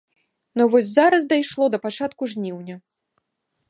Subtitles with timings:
[0.61, 2.75] Ну а вось зараз дайшло да пачатку жніўня.